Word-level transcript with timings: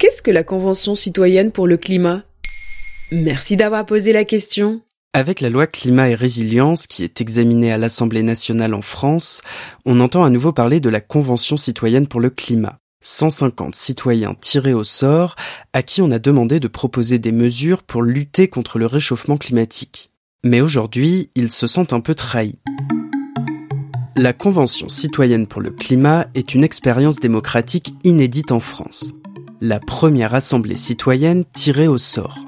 Qu'est-ce 0.00 0.22
que 0.22 0.30
la 0.30 0.44
Convention 0.44 0.94
citoyenne 0.94 1.52
pour 1.52 1.66
le 1.66 1.76
climat? 1.76 2.22
Merci 3.12 3.58
d'avoir 3.58 3.84
posé 3.84 4.14
la 4.14 4.24
question. 4.24 4.80
Avec 5.12 5.42
la 5.42 5.50
loi 5.50 5.66
climat 5.66 6.08
et 6.08 6.14
résilience 6.14 6.86
qui 6.86 7.04
est 7.04 7.20
examinée 7.20 7.70
à 7.70 7.76
l'Assemblée 7.76 8.22
nationale 8.22 8.72
en 8.72 8.80
France, 8.80 9.42
on 9.84 10.00
entend 10.00 10.24
à 10.24 10.30
nouveau 10.30 10.54
parler 10.54 10.80
de 10.80 10.88
la 10.88 11.02
Convention 11.02 11.58
citoyenne 11.58 12.06
pour 12.06 12.20
le 12.20 12.30
climat. 12.30 12.78
150 13.02 13.74
citoyens 13.74 14.32
tirés 14.40 14.72
au 14.72 14.84
sort 14.84 15.36
à 15.74 15.82
qui 15.82 16.00
on 16.00 16.10
a 16.12 16.18
demandé 16.18 16.60
de 16.60 16.68
proposer 16.68 17.18
des 17.18 17.32
mesures 17.32 17.82
pour 17.82 18.00
lutter 18.00 18.48
contre 18.48 18.78
le 18.78 18.86
réchauffement 18.86 19.36
climatique. 19.36 20.12
Mais 20.44 20.62
aujourd'hui, 20.62 21.28
ils 21.34 21.50
se 21.50 21.66
sentent 21.66 21.92
un 21.92 22.00
peu 22.00 22.14
trahis. 22.14 22.58
La 24.16 24.32
Convention 24.32 24.88
citoyenne 24.88 25.46
pour 25.46 25.60
le 25.60 25.70
climat 25.70 26.26
est 26.34 26.54
une 26.54 26.64
expérience 26.64 27.20
démocratique 27.20 27.92
inédite 28.02 28.50
en 28.50 28.60
France 28.60 29.12
la 29.60 29.78
première 29.78 30.34
assemblée 30.34 30.76
citoyenne 30.76 31.44
tirée 31.44 31.88
au 31.88 31.98
sort. 31.98 32.38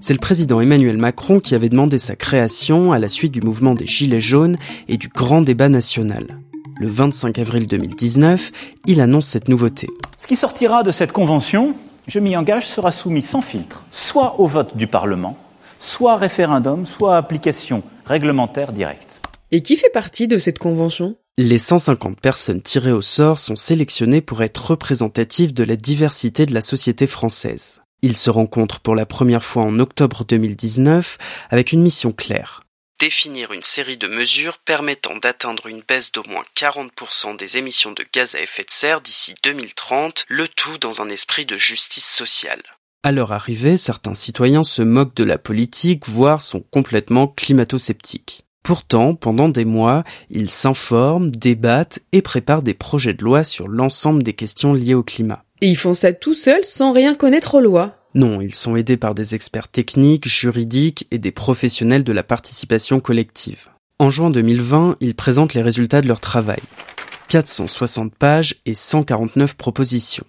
C'est 0.00 0.14
le 0.14 0.20
président 0.20 0.60
Emmanuel 0.60 0.96
Macron 0.96 1.40
qui 1.40 1.54
avait 1.54 1.68
demandé 1.68 1.98
sa 1.98 2.14
création 2.14 2.92
à 2.92 2.98
la 2.98 3.08
suite 3.08 3.32
du 3.32 3.40
mouvement 3.40 3.74
des 3.74 3.86
Gilets 3.86 4.20
jaunes 4.20 4.56
et 4.88 4.96
du 4.96 5.08
grand 5.08 5.42
débat 5.42 5.68
national. 5.68 6.38
Le 6.78 6.86
25 6.86 7.38
avril 7.38 7.66
2019, 7.66 8.52
il 8.86 9.00
annonce 9.00 9.26
cette 9.26 9.48
nouveauté. 9.48 9.88
Ce 10.18 10.26
qui 10.26 10.36
sortira 10.36 10.82
de 10.84 10.92
cette 10.92 11.12
convention, 11.12 11.74
je 12.06 12.20
m'y 12.20 12.36
engage, 12.36 12.66
sera 12.66 12.92
soumis 12.92 13.22
sans 13.22 13.42
filtre, 13.42 13.82
soit 13.90 14.38
au 14.40 14.46
vote 14.46 14.76
du 14.76 14.86
Parlement, 14.86 15.36
soit 15.80 16.16
référendum, 16.16 16.86
soit 16.86 17.16
application 17.16 17.82
réglementaire 18.04 18.72
directe. 18.72 19.20
Et 19.50 19.62
qui 19.62 19.76
fait 19.76 19.90
partie 19.90 20.28
de 20.28 20.38
cette 20.38 20.58
convention? 20.58 21.16
Les 21.38 21.56
150 21.56 22.20
personnes 22.20 22.60
tirées 22.60 22.92
au 22.92 23.00
sort 23.00 23.38
sont 23.38 23.56
sélectionnées 23.56 24.20
pour 24.20 24.42
être 24.42 24.72
représentatives 24.72 25.54
de 25.54 25.64
la 25.64 25.76
diversité 25.76 26.44
de 26.44 26.52
la 26.52 26.60
société 26.60 27.06
française. 27.06 27.80
Ils 28.02 28.16
se 28.16 28.28
rencontrent 28.28 28.80
pour 28.80 28.94
la 28.94 29.06
première 29.06 29.42
fois 29.42 29.62
en 29.62 29.78
octobre 29.78 30.24
2019 30.24 31.16
avec 31.48 31.72
une 31.72 31.80
mission 31.80 32.12
claire. 32.12 32.64
Définir 33.00 33.52
une 33.52 33.62
série 33.62 33.96
de 33.96 34.08
mesures 34.08 34.58
permettant 34.58 35.16
d'atteindre 35.16 35.68
une 35.68 35.82
baisse 35.88 36.12
d'au 36.12 36.22
moins 36.28 36.44
40% 36.54 37.36
des 37.38 37.56
émissions 37.56 37.92
de 37.92 38.04
gaz 38.12 38.34
à 38.34 38.40
effet 38.40 38.64
de 38.64 38.70
serre 38.70 39.00
d'ici 39.00 39.34
2030, 39.42 40.26
le 40.28 40.46
tout 40.48 40.76
dans 40.78 41.00
un 41.00 41.08
esprit 41.08 41.46
de 41.46 41.56
justice 41.56 42.08
sociale. 42.08 42.62
À 43.04 43.10
leur 43.10 43.32
arrivée, 43.32 43.78
certains 43.78 44.14
citoyens 44.14 44.64
se 44.64 44.82
moquent 44.82 45.16
de 45.16 45.24
la 45.24 45.38
politique, 45.38 46.06
voire 46.06 46.42
sont 46.42 46.60
complètement 46.60 47.26
climato-sceptiques. 47.26 48.44
Pourtant, 48.62 49.14
pendant 49.14 49.48
des 49.48 49.64
mois, 49.64 50.04
ils 50.30 50.48
s'informent, 50.48 51.32
débattent 51.32 51.98
et 52.12 52.22
préparent 52.22 52.62
des 52.62 52.74
projets 52.74 53.12
de 53.12 53.24
loi 53.24 53.42
sur 53.42 53.66
l'ensemble 53.66 54.22
des 54.22 54.34
questions 54.34 54.72
liées 54.72 54.94
au 54.94 55.02
climat. 55.02 55.44
Et 55.60 55.68
ils 55.68 55.76
font 55.76 55.94
ça 55.94 56.12
tout 56.12 56.34
seuls 56.34 56.64
sans 56.64 56.92
rien 56.92 57.14
connaître 57.14 57.56
aux 57.56 57.60
lois. 57.60 57.96
Non, 58.14 58.40
ils 58.40 58.54
sont 58.54 58.76
aidés 58.76 58.96
par 58.96 59.14
des 59.14 59.34
experts 59.34 59.68
techniques, 59.68 60.28
juridiques 60.28 61.08
et 61.10 61.18
des 61.18 61.32
professionnels 61.32 62.04
de 62.04 62.12
la 62.12 62.22
participation 62.22 63.00
collective. 63.00 63.70
En 63.98 64.10
juin 64.10 64.30
2020, 64.30 64.96
ils 65.00 65.14
présentent 65.14 65.54
les 65.54 65.62
résultats 65.62 66.00
de 66.00 66.08
leur 66.08 66.20
travail. 66.20 66.60
460 67.28 68.14
pages 68.14 68.56
et 68.66 68.74
149 68.74 69.56
propositions. 69.56 70.26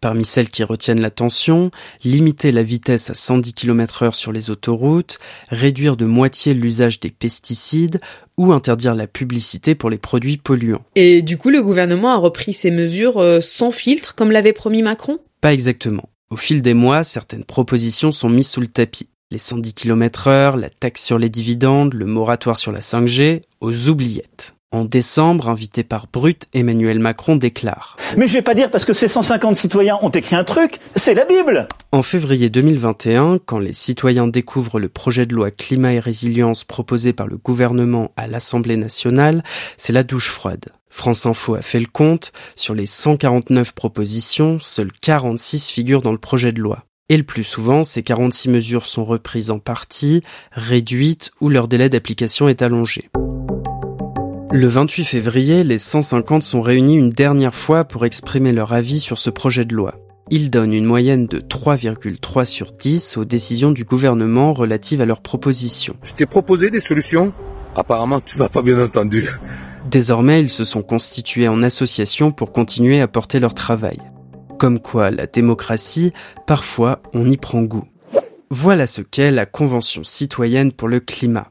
Parmi 0.00 0.24
celles 0.24 0.48
qui 0.48 0.62
retiennent 0.64 1.00
l'attention, 1.00 1.70
limiter 2.04 2.52
la 2.52 2.62
vitesse 2.62 3.10
à 3.10 3.14
110 3.14 3.54
km 3.54 4.02
heure 4.02 4.14
sur 4.14 4.32
les 4.32 4.50
autoroutes, 4.50 5.18
réduire 5.48 5.96
de 5.96 6.04
moitié 6.04 6.54
l'usage 6.54 7.00
des 7.00 7.10
pesticides 7.10 8.00
ou 8.36 8.52
interdire 8.52 8.94
la 8.94 9.06
publicité 9.06 9.74
pour 9.74 9.90
les 9.90 9.98
produits 9.98 10.36
polluants. 10.36 10.84
Et 10.94 11.22
du 11.22 11.38
coup, 11.38 11.50
le 11.50 11.62
gouvernement 11.62 12.10
a 12.10 12.16
repris 12.16 12.52
ces 12.52 12.70
mesures 12.70 13.18
euh, 13.18 13.40
sans 13.40 13.70
filtre, 13.70 14.14
comme 14.14 14.30
l'avait 14.30 14.52
promis 14.52 14.82
Macron? 14.82 15.18
Pas 15.40 15.52
exactement. 15.52 16.08
Au 16.30 16.36
fil 16.36 16.60
des 16.60 16.74
mois, 16.74 17.04
certaines 17.04 17.44
propositions 17.44 18.12
sont 18.12 18.28
mises 18.28 18.50
sous 18.50 18.60
le 18.60 18.66
tapis. 18.66 19.08
Les 19.30 19.38
110 19.38 19.74
km 19.74 20.28
heure, 20.28 20.56
la 20.56 20.70
taxe 20.70 21.04
sur 21.04 21.18
les 21.18 21.28
dividendes, 21.28 21.94
le 21.94 22.06
moratoire 22.06 22.56
sur 22.56 22.72
la 22.72 22.80
5G, 22.80 23.42
aux 23.60 23.88
oubliettes. 23.88 24.55
En 24.72 24.84
décembre, 24.84 25.48
invité 25.48 25.84
par 25.84 26.08
Brut, 26.12 26.48
Emmanuel 26.52 26.98
Macron 26.98 27.36
déclare 27.36 27.96
Mais 28.16 28.26
je 28.26 28.32
vais 28.32 28.42
pas 28.42 28.54
dire 28.54 28.68
parce 28.68 28.84
que 28.84 28.94
ces 28.94 29.06
150 29.06 29.54
citoyens 29.54 29.96
ont 30.02 30.10
écrit 30.10 30.34
un 30.34 30.42
truc, 30.42 30.80
c'est 30.96 31.14
la 31.14 31.24
Bible 31.24 31.68
En 31.92 32.02
février 32.02 32.50
2021, 32.50 33.38
quand 33.38 33.60
les 33.60 33.72
citoyens 33.72 34.26
découvrent 34.26 34.80
le 34.80 34.88
projet 34.88 35.24
de 35.24 35.34
loi 35.34 35.52
climat 35.52 35.92
et 35.92 36.00
résilience 36.00 36.64
proposé 36.64 37.12
par 37.12 37.28
le 37.28 37.36
gouvernement 37.36 38.10
à 38.16 38.26
l'Assemblée 38.26 38.76
nationale, 38.76 39.44
c'est 39.76 39.92
la 39.92 40.02
douche 40.02 40.30
froide. 40.30 40.66
France 40.90 41.26
Info 41.26 41.54
a 41.54 41.62
fait 41.62 41.78
le 41.78 41.86
compte, 41.86 42.32
sur 42.56 42.74
les 42.74 42.86
149 42.86 43.72
propositions, 43.72 44.58
seules 44.60 44.92
46 45.00 45.70
figurent 45.70 46.00
dans 46.00 46.10
le 46.10 46.18
projet 46.18 46.50
de 46.50 46.60
loi. 46.60 46.82
Et 47.08 47.16
le 47.16 47.22
plus 47.22 47.44
souvent, 47.44 47.84
ces 47.84 48.02
46 48.02 48.48
mesures 48.48 48.86
sont 48.86 49.04
reprises 49.04 49.52
en 49.52 49.60
partie, 49.60 50.22
réduites 50.50 51.30
ou 51.40 51.50
leur 51.50 51.68
délai 51.68 51.88
d'application 51.88 52.48
est 52.48 52.62
allongé. 52.62 53.08
Le 54.52 54.68
28 54.68 55.04
février, 55.04 55.64
les 55.64 55.78
150 55.78 56.42
sont 56.42 56.62
réunis 56.62 56.96
une 56.96 57.10
dernière 57.10 57.54
fois 57.54 57.84
pour 57.84 58.06
exprimer 58.06 58.52
leur 58.52 58.72
avis 58.72 59.00
sur 59.00 59.18
ce 59.18 59.30
projet 59.30 59.64
de 59.64 59.74
loi. 59.74 59.94
Ils 60.30 60.50
donnent 60.50 60.72
une 60.72 60.84
moyenne 60.84 61.26
de 61.26 61.40
3,3 61.40 62.44
sur 62.44 62.72
10 62.72 63.16
aux 63.16 63.24
décisions 63.24 63.70
du 63.70 63.84
gouvernement 63.84 64.52
relatives 64.52 65.00
à 65.00 65.04
leurs 65.04 65.20
propositions. 65.20 65.96
Je 66.02 66.12
t'ai 66.12 66.26
proposé 66.26 66.70
des 66.70 66.80
solutions 66.80 67.32
Apparemment, 67.76 68.20
tu 68.20 68.38
m'as 68.38 68.48
pas 68.48 68.62
bien 68.62 68.82
entendu. 68.82 69.28
Désormais, 69.90 70.40
ils 70.40 70.50
se 70.50 70.64
sont 70.64 70.82
constitués 70.82 71.46
en 71.46 71.62
association 71.62 72.30
pour 72.30 72.50
continuer 72.50 73.00
à 73.00 73.08
porter 73.08 73.38
leur 73.38 73.52
travail. 73.52 73.98
Comme 74.58 74.80
quoi, 74.80 75.10
la 75.10 75.26
démocratie, 75.26 76.12
parfois, 76.46 77.02
on 77.12 77.28
y 77.28 77.36
prend 77.36 77.62
goût. 77.62 77.84
Voilà 78.50 78.86
ce 78.86 79.02
qu'est 79.02 79.30
la 79.30 79.44
Convention 79.44 80.04
citoyenne 80.04 80.72
pour 80.72 80.88
le 80.88 81.00
climat. 81.00 81.50